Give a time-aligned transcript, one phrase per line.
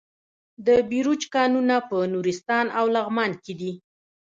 [0.65, 3.71] د بیروج کانونه په نورستان او لغمان کې دي.